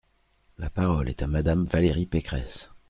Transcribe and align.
La 0.57 0.71
parole 0.71 1.09
est 1.09 1.21
à 1.21 1.27
Madame 1.27 1.63
Valérie 1.65 2.07
Pécresse. 2.07 2.71